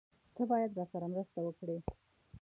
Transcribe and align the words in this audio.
تۀ 0.35 0.41
باید 0.49 0.71
راسره 0.77 1.07
مرسته 1.13 1.39
وکړې! 1.43 1.77